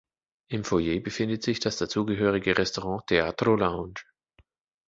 [0.47, 4.01] Im Foyer befindet sich das dazugehörige Restaurant "Teatro Lounge".